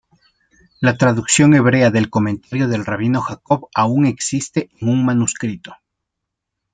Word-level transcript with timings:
La 0.79 0.97
traducción 0.97 1.53
hebrea 1.53 1.91
del 1.91 2.09
comentario 2.09 2.67
del 2.67 2.87
Rabino 2.87 3.21
Jacob 3.21 3.67
aun 3.75 4.07
existe 4.07 4.71
en 4.79 4.87
un 4.89 5.05
manuscrito. 5.05 5.75